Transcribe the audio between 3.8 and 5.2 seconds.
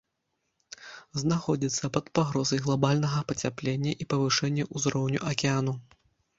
і павышэння ўзроўню